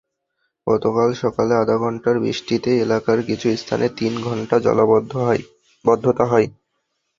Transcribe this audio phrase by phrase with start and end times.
[0.67, 5.41] গতকাল সকালে আধা ঘণ্টার বৃষ্টিতেই এলাকার কিছু স্থানে তিন ঘণ্টা জলাবদ্ধতা হয়।